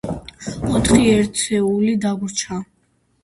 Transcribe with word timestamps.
ოთხი 0.77 0.97
ერთეული 1.17 1.93
დაგვრჩა. 2.07 2.61